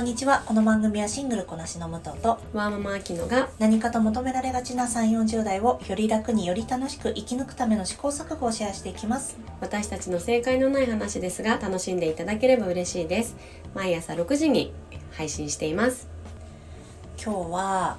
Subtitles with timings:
[0.00, 0.42] こんにちは。
[0.46, 9.36] この番組はシングルこなしの武藤とワーママアキノが何かと求められがちな3、40代をより楽により楽しく生き抜くための試行錯誤をシェアしていきます。
[9.60, 13.36] 私たちの正解のない話ですが楽しんでいただければ嬉しいです
[13.74, 14.72] 毎朝6時に
[15.12, 16.08] 配信しています
[17.22, 17.98] 今日は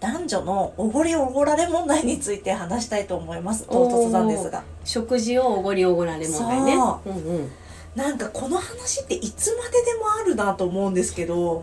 [0.00, 3.66] 男女のおごりおごられ問題について話したいと思います。
[3.68, 4.64] 唐突なんですが。
[4.84, 7.50] 食事をおごりおごられ問題ねそうんうん
[7.94, 11.62] なんかこの話っていつまででもあるなと思うんですけど、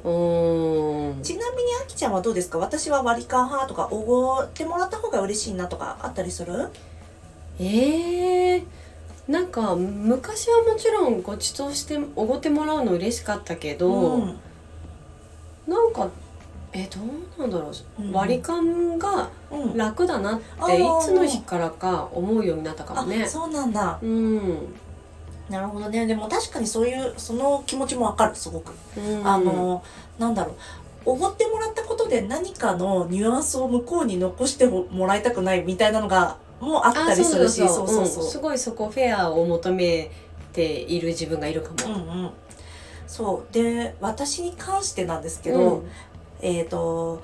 [1.24, 2.60] ちなみにあきちゃんはどうですか？
[2.60, 6.70] 私は割り勘派とかおごってもらった方が嬉しいなとかあったりする？
[7.60, 8.64] えー、
[9.28, 14.40] なんか昔はもちろんご馳走しておごってもらうの嬉しかったけど、うん。
[15.68, 16.10] なんか
[16.72, 18.12] えどうなんだろう、うん。
[18.14, 19.76] 割り勘がうん。
[19.76, 23.24] 楽だなっていつの日からか思うようになったかもね。
[23.24, 23.98] あそうなんだ。
[24.02, 24.74] うん、
[25.50, 26.06] なるほどね。
[26.06, 29.84] でも確かにそういうその気持ちもわかるすごく、うん、あの
[30.18, 30.56] なんだろう。
[31.06, 38.24] おごってもらったことで何かのニュアンスを向こうに残してもらいたくないみたいなのがもうあったりするしあそうそうそう。
[38.26, 38.32] うん。
[38.32, 40.12] すごいそこフェアを求め
[40.54, 41.96] ている自分がいるかも。
[41.96, 42.32] うんうん。
[43.08, 43.54] そう。
[43.54, 45.90] で私に関してなんですけど、うん。
[46.42, 47.24] えっ、と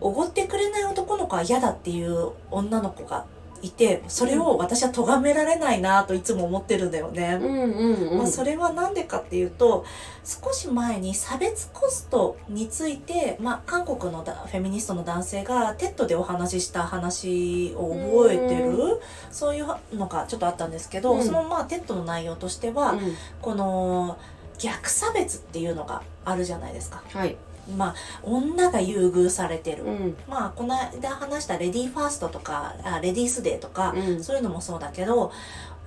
[0.00, 3.24] おごってくれない男の子は嫌だっていう女の子が
[3.64, 7.38] いてそれを私は咎められないなといつも思ってるんだよね。
[7.40, 8.18] うんうんうん。
[8.18, 9.84] まあ、それは何でかっていうと
[10.24, 18.74] 少し前に差別コストについて、まあ、韓国のだフェミニストの男性が TED でお話しした話を覚えてる？
[18.74, 21.24] うそういうのがちょっとあったんですけど、うん。
[21.24, 23.00] そのまあ TED の内容としては、うん。
[23.40, 24.18] この
[24.58, 27.02] 逆差別っていうのがあるじゃないですか。
[27.12, 27.36] はい、
[27.76, 29.84] まあ女が優遇されてる。
[29.84, 30.16] うん。
[30.28, 34.22] まあこの間話したレディーファーストとかあレディースデーとか、うん。
[34.22, 35.32] そういうのもそうだけど、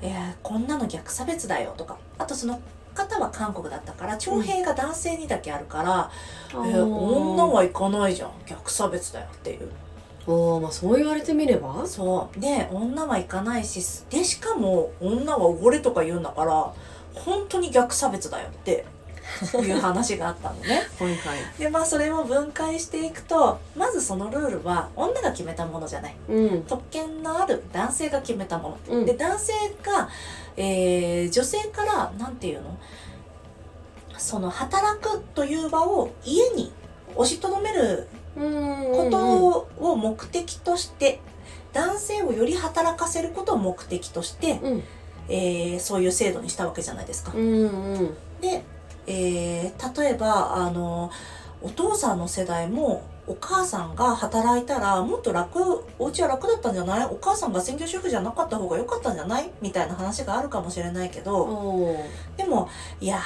[0.02, 1.98] えーこんなの逆差別だよとか。
[2.18, 2.60] あとその
[2.94, 6.12] 方は韓国だったから徴兵が男性にだけあるから、
[6.52, 6.84] えー。
[6.84, 8.32] 女は行かないじゃん。
[8.46, 9.70] 逆差別だよっていう。
[10.26, 11.86] おーまあそう言われてみれば。
[11.88, 12.40] そう。
[12.40, 16.74] で女は行かないしでしかも女はおごれとか言うんだから
[17.14, 18.86] 本当に逆差別だよって
[19.62, 20.88] いう話があったのね。
[21.00, 21.40] はいはい。
[21.60, 26.16] でまあそれを分解していくとまずそのルールは女が決めたものじゃない。
[26.30, 26.64] うん。
[26.64, 28.98] 特権のある男性が決めたもの。
[29.00, 29.06] うん。
[29.06, 30.10] で男性が、
[30.56, 32.78] えー女性からなんていうの？
[34.18, 36.72] その働くという場を家に
[37.16, 41.20] 押しとどめるうんことを目的として、
[41.74, 44.84] 男性をより働かせることを目的として、うん。
[45.30, 47.34] えーそういう制度にしたわけじゃないですか。
[47.36, 47.68] うんう
[47.98, 48.18] ん。
[48.42, 48.64] で、
[49.08, 51.10] えー例えばあの
[51.62, 57.06] お父さんの世代もお母さんが働いたらもっと楽お家は楽だったんじゃない？
[57.06, 59.50] お母さんが専業主婦じゃなかった方が良かったんじゃない？
[59.62, 61.46] みたいな話があるかもしれないけど
[62.38, 62.70] でも
[63.02, 63.20] いや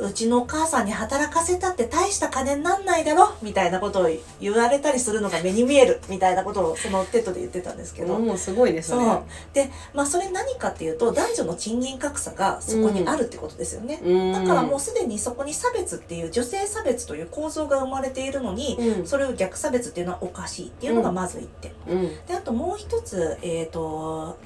[0.00, 3.34] うちのお母さんに働かせたって大した金になんないだろ？
[3.42, 4.08] みたいなことを
[4.40, 6.00] 言われたりするのが目に見える。
[6.08, 8.18] みたいなことをその TED で言ってたんですけど。
[8.18, 9.22] もうすごいねそれそう。
[9.52, 14.00] でまあそれ何かっていうと男女の賃金格差がそこにあるってことですよね。
[14.02, 14.32] うん。
[14.32, 19.06] だからもうすでにそこに差別っていう女性差別という構造が生まれているのに、うん。
[19.06, 21.72] それを逆差別っていうのはおかしいっていうのがまず一点。
[21.88, 22.08] うん。
[22.26, 24.38] であともう一つえっ、と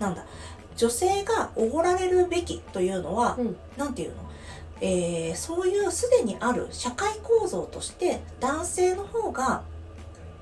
[0.00, 0.24] なんだ
[0.76, 3.56] 女性がおごられるべきというのは、うん。
[3.76, 4.16] なんていうの？
[4.84, 9.62] えーそういうすでにある社会構造として男性の方が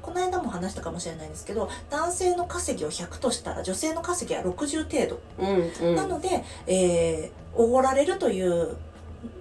[0.02, 5.20] この間も話したかもしれないんですけど男性の稼ぎを100としたら女性の稼ぎは60程度。
[5.38, 5.94] うんうん。
[5.94, 8.76] なので、えーおごられるという、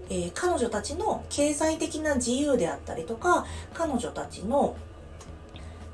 [0.09, 4.75] えー彼女たちの経済的な自由であったりとか彼女たちの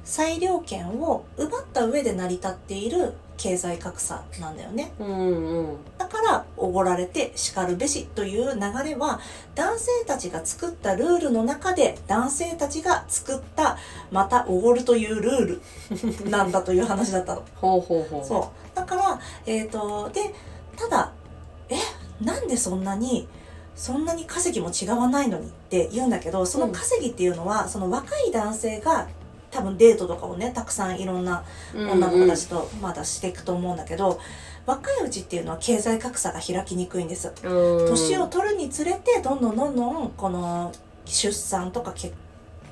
[0.04, 4.92] 裁量権を奪った上で成り立っている経済格差なんだよね。
[5.00, 9.20] うんうんだからおごられて叱るべしという流れは
[9.56, 13.78] 男性たちが作ったルールの中で男性たちが作った
[14.12, 17.44] またおごるというルールなんだという話だったの。
[17.56, 18.76] ほうほうほうそう。
[18.76, 20.34] だから、えっ、と、で、
[20.78, 21.12] ただ、
[21.70, 21.78] え、
[22.24, 23.28] なんでそんなに、
[23.76, 29.08] そんなに稼ぎも違わないのにって言うんだけど、その稼ぎっていうのは、その若い男性が
[29.56, 34.20] 多分デートとかをね、たくさんいろんな女の子たちとまだしていくと思うんだけど、
[34.66, 37.32] 若いうちっていうのは経済格差が開きにくいんです。
[37.44, 40.74] うん年を取るにつれて、どんどんどんどん、この
[41.06, 42.14] 出産とか結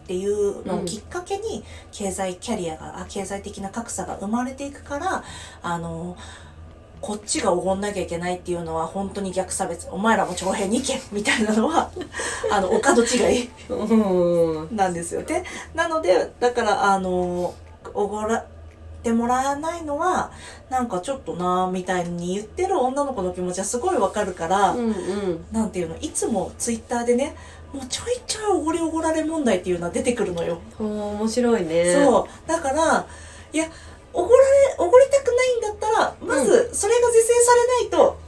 [0.03, 1.63] っていうのをきっかけに
[1.93, 5.23] 経済キャリアがあ経済的な格差が生まれていくから
[5.61, 6.17] あの
[7.03, 9.89] こっちがおごんなきゃいけないっていうのは本当に逆差別。
[9.91, 11.91] お前らも徴兵に行けみたいなのは
[12.49, 13.49] あのお門違い。
[13.67, 14.73] うん。
[14.73, 15.21] なんですよ。
[15.23, 15.43] ね。
[15.75, 17.53] なのでだからあの
[17.93, 18.45] おごらっ
[19.03, 20.31] てもらえないのは
[20.69, 25.45] なんかちょっとなみたいに言ってる女の子の気持ちはすごいわかるから、うんうん。
[25.51, 27.35] なんていうのいつもツイッターでね
[27.73, 30.59] もうちょいちょいおごりおごられ問題っていうのは出てくるのよ。
[30.79, 31.93] 面白いね。
[31.95, 32.47] そう。
[32.47, 33.05] だから
[33.51, 33.65] いや
[34.13, 35.75] おごられおごりたくないんだっ
[36.25, 38.19] まずそれが是正されないと、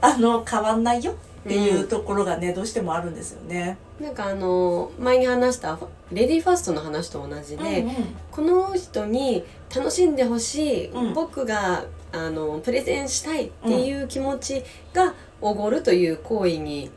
[0.00, 1.14] あの変わんないよっ
[1.46, 3.76] ていうところがね、どうしてもあるんですよね。
[4.00, 5.78] なんかあの前に話した
[6.10, 7.94] レディーファーストの話と同じで、うんうん。
[8.30, 9.44] この人に
[9.74, 11.14] 楽しんでほしい、うん。
[11.14, 14.62] 僕があのプレゼンしたいっていう気持ち
[14.92, 16.90] がおごるという行為に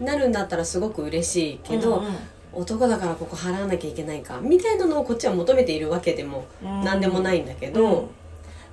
[0.00, 2.16] なるんだったらすごく嬉しいけど、うん
[2.54, 6.84] 男だからここ払わなきゃいけないかみたいなのをこっちは求めているわけでもうん。
[6.84, 7.72] 何でもないんだけうん。
[7.72, 8.10] ど、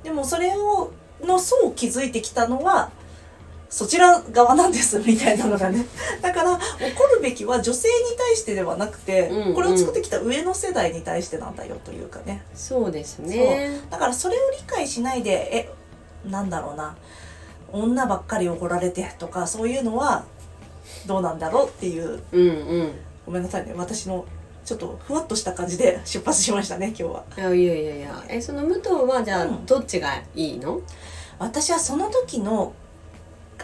[0.03, 0.91] でもそれを
[1.23, 2.91] の層を築いてきたのは
[3.69, 5.85] そちら側なんですみたいなのがね。
[6.21, 6.59] だから怒
[7.15, 9.53] るべきは女性に対してではなくて、うんうん。
[9.53, 12.43] これを作ってきた上の世代に対してなんだよというかね。
[12.55, 13.79] そうですね。
[13.91, 15.69] だからそれを理解しないでえ
[16.27, 16.95] なんだろうな。
[17.71, 20.25] 女ばっかり怒られてとかそういうのは
[21.05, 22.23] どうなんだろうっていう。
[22.31, 22.51] うんう
[22.83, 22.91] ん。
[23.27, 23.73] ごめんなさいね。
[23.77, 24.25] 私の
[24.69, 27.23] ちょっとふわっとした感じで出発しましたね今日は。
[27.37, 29.65] いやいやいやえその武藤はじゃあうん。
[29.65, 30.81] どっちがいいの、
[31.39, 32.73] 私はその時の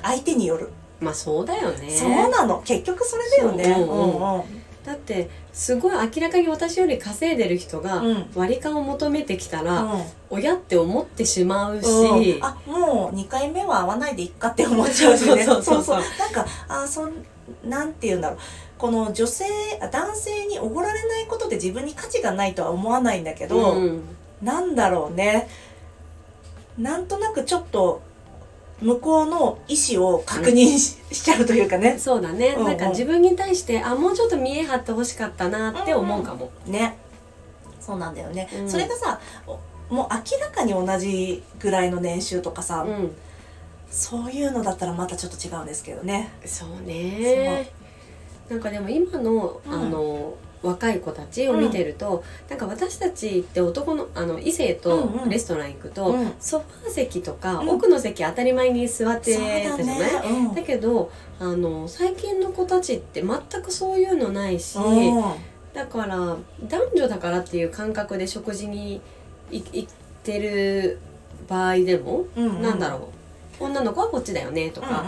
[0.01, 1.91] 相手による、まあそうだよね。
[1.91, 2.63] そうなの。
[2.65, 3.65] 結局それだよね。
[3.65, 4.43] そううんうん。
[4.83, 8.25] だってすごい明らかに私より稼いでる人がうん。
[8.33, 10.03] 割り勘を求めてきたら、うん。
[10.31, 12.43] 親って思ってしまうし、うん。
[12.43, 15.43] あもう2回目は会わないでいっかって思っちゃうしね。
[15.45, 17.13] そうそうそうそうなんかあそん
[17.63, 18.39] なんて言うんだろう
[18.77, 19.45] この女性
[19.81, 24.01] あ男性におごられないことで自分に価値がないとは思わないんだけど、うん。
[24.41, 25.47] なんだろうね。
[26.77, 28.01] なんとなくちょっと
[28.81, 31.97] 向こうの意思を確認し,、しちゃうというかね。
[31.97, 32.65] そうだね、うんうん。
[32.65, 36.97] なんか自分に対してあもうちょっと見え張ってほしかったなって思うかも、ね。
[37.79, 38.69] そうなんだよね、うん。
[38.69, 39.57] それがさお
[39.93, 43.15] もう明らかに同じぐらいの年収とかさ、うん。
[43.89, 46.29] そういうのだったらまたちょっと違うんですけどね。
[46.43, 47.71] そうね
[48.49, 49.73] なんかでも今の,、うん。
[49.73, 55.29] あの若い子たちを見てると、なんか私たちって男のあの異性とうんうん。
[55.29, 56.33] レストラン行くと、うん。
[56.39, 57.69] ソファー席とか、うん。
[57.69, 59.39] 奥の席当たり前に座ってた
[59.77, 59.99] じゃない？
[59.99, 60.21] ね。
[60.25, 60.55] うん。
[60.55, 65.23] だけどあの最近の子たちって全くそういうのないし、うん。
[65.73, 66.17] だから
[66.63, 69.01] 男女だからっていう感覚で食事に
[69.51, 69.87] い行っ
[70.23, 70.97] てる
[71.47, 73.09] 場合でも、うんなんだろ
[73.59, 73.65] う？
[73.65, 75.05] 女の子はこっちだよねとか、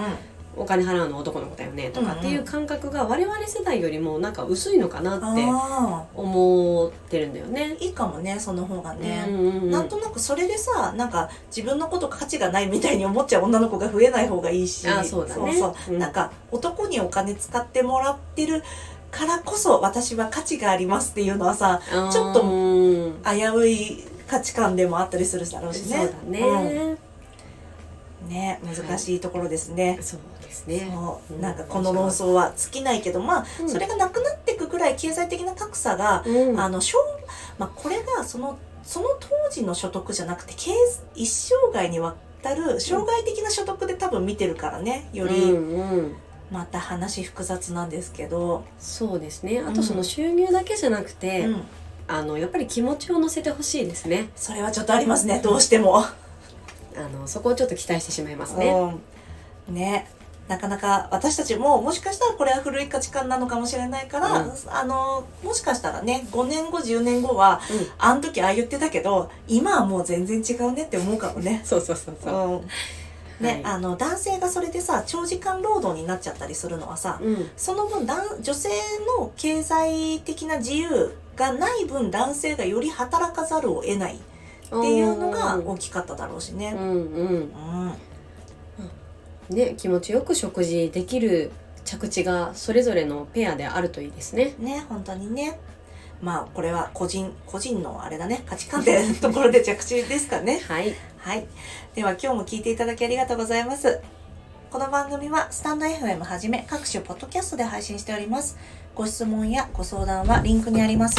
[0.57, 7.77] お金払うのは男の子だよねとかっていう感覚が我々世代よりもなんか薄いのかなうんってあ思ってるんだよね。
[7.79, 9.71] ーいいかもねその方がね、うんうんうん。
[9.71, 14.87] なんとなくそれでさなんか自分のこと価値がないみたいに思っちゃう女の子が増えない方がいいし。
[14.87, 15.53] あそうだね。
[15.57, 15.93] そうそう。
[15.93, 15.99] うん。
[15.99, 18.63] なんか男にお金使ってもらってる
[19.11, 21.81] からこそ私は価値がありますっていうのはさ
[22.11, 25.97] ちょっとうん危うい価値観でもあったりするだろうしね。
[25.97, 27.06] そうだね、うん
[28.27, 30.89] ね難しいところですね、そうですね。
[31.41, 33.69] なんかこの論争は尽きないけどまあ、うん。
[33.69, 36.59] それがなくなっていくぐらい経済的な格差が、うん。
[36.59, 36.97] あの小
[37.57, 40.71] まあ、これがそのその当時の所得じゃなくて経
[41.15, 46.15] 一生涯にわたる障害的な所得で多分見てるからねよりうんうん。
[46.49, 49.59] また話複雑なんですけど、そうですね。
[49.59, 49.73] あうん。
[49.73, 51.63] とその収入だけじゃなくて、うん、
[52.07, 54.29] あのやっぱり気持ちを乗せてほしいですね。
[54.35, 56.05] それはちょっとありますねどうしても。
[56.97, 58.71] あのそこをちょっと期待してしまいますね。
[59.67, 60.09] うん、ね。
[60.47, 64.51] なかなか私たちももしかしたらこれは古い価値観なのかもしれないから、うん。
[64.67, 67.87] あのもしかしたらね5年後10年後はうん。
[67.97, 71.61] あの時ああ言ってたけど今はもう全然違うねって思うかもね。
[71.63, 72.33] そうそうそうそう。
[72.33, 72.67] うん。
[73.41, 73.65] ね、はい。
[73.65, 78.69] あの男性がそれでさ長時間労働になっちゃったりするのはさうん、その分男女性
[79.19, 84.19] の経済的な自由がない分男性がより働かざるを得ない
[84.67, 86.73] っていうのが大きかっただろうしね。
[86.77, 86.95] うんうん。
[86.97, 87.93] うん
[89.49, 91.51] ね気持ちよく食事できる
[91.85, 94.55] 着地がそれぞれのペアであるといいですね。
[94.59, 95.59] ね本当にね。
[96.21, 98.43] まあこれは個人個人のあれだね。
[98.45, 100.59] 価値観ってところで着地ですかね。
[100.67, 100.93] はい。
[101.19, 101.45] はい。
[101.95, 104.01] では今日も聞いていただきありがとうございます。
[104.69, 108.57] この番組はスタンド FM はじめ各種ポッドキャストで配信しております。
[108.97, 111.17] ご質問やご相談はリンクにあります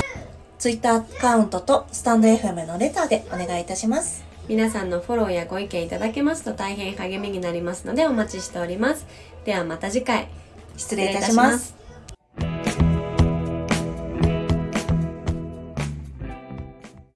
[0.59, 9.07] Twitter アカウントとスタンド FM のレターでお願いいたします皆さんのフォローやご意見いただけますと大変励みになりますのでお待ちしております。
[9.45, 10.29] ではまた次回。
[10.79, 11.77] 失礼いたします